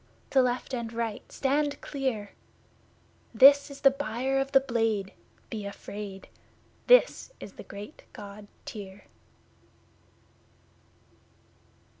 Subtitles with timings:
[0.31, 2.31] To left and right stand clear!
[3.35, 5.13] This is the Buyer of the Blade
[5.51, 6.27] be afraid!
[6.87, 9.03] This is the great God Tyr!